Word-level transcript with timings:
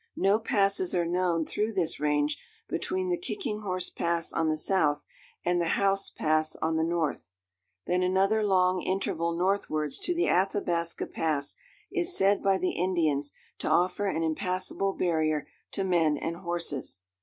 No 0.17 0.39
passes 0.39 0.95
are 0.95 1.05
known 1.05 1.45
through 1.45 1.73
this 1.73 1.99
range 1.99 2.41
between 2.67 3.09
the 3.11 3.19
Kicking 3.19 3.59
Horse 3.61 3.91
Pass 3.91 4.33
on 4.33 4.49
the 4.49 4.57
south 4.57 5.05
and 5.45 5.61
the 5.61 5.75
Howse 5.77 6.09
Pass 6.09 6.55
on 6.55 6.75
the 6.75 6.83
north. 6.83 7.29
Then 7.85 8.01
another 8.01 8.41
long 8.43 8.81
interval 8.81 9.37
northwards 9.37 9.99
to 9.99 10.15
the 10.15 10.27
Athabasca 10.27 11.05
Pass 11.05 11.55
is 11.91 12.17
said 12.17 12.41
by 12.41 12.57
the 12.57 12.71
Indians 12.71 13.31
to 13.59 13.69
offer 13.69 14.07
an 14.07 14.23
impassable 14.23 14.93
barrier 14.93 15.45
to 15.73 15.83
men 15.83 16.17
and 16.17 16.37
horses. 16.37 17.01